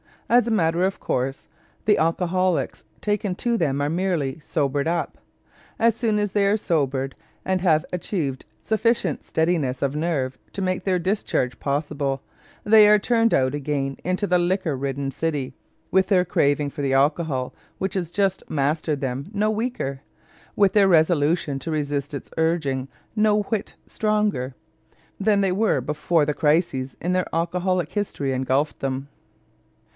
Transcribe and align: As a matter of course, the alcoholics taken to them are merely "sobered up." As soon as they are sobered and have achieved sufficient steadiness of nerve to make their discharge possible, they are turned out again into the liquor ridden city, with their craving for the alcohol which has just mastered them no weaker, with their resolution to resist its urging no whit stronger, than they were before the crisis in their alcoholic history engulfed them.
As 0.29 0.47
a 0.47 0.51
matter 0.51 0.83
of 0.83 0.99
course, 0.99 1.47
the 1.85 1.97
alcoholics 1.99 2.83
taken 3.01 3.35
to 3.35 3.55
them 3.55 3.81
are 3.81 3.89
merely 3.89 4.39
"sobered 4.39 4.87
up." 4.87 5.19
As 5.77 5.93
soon 5.95 6.17
as 6.17 6.31
they 6.31 6.47
are 6.47 6.57
sobered 6.57 7.15
and 7.45 7.61
have 7.61 7.85
achieved 7.93 8.45
sufficient 8.63 9.23
steadiness 9.23 9.81
of 9.83 9.95
nerve 9.95 10.39
to 10.53 10.61
make 10.61 10.85
their 10.85 10.97
discharge 10.97 11.59
possible, 11.59 12.23
they 12.63 12.87
are 12.87 12.97
turned 12.97 13.33
out 13.33 13.53
again 13.53 13.97
into 14.05 14.25
the 14.25 14.39
liquor 14.39 14.75
ridden 14.75 15.11
city, 15.11 15.53
with 15.91 16.07
their 16.07 16.25
craving 16.25 16.69
for 16.71 16.81
the 16.81 16.93
alcohol 16.93 17.53
which 17.77 17.93
has 17.93 18.09
just 18.09 18.41
mastered 18.49 19.01
them 19.01 19.27
no 19.33 19.51
weaker, 19.51 19.99
with 20.55 20.73
their 20.73 20.87
resolution 20.87 21.59
to 21.59 21.69
resist 21.69 22.13
its 22.13 22.31
urging 22.37 22.87
no 23.15 23.43
whit 23.43 23.75
stronger, 23.85 24.55
than 25.19 25.41
they 25.41 25.51
were 25.51 25.81
before 25.81 26.25
the 26.25 26.33
crisis 26.33 26.95
in 27.01 27.11
their 27.11 27.27
alcoholic 27.35 27.89
history 27.89 28.31
engulfed 28.31 28.79
them. 28.79 29.07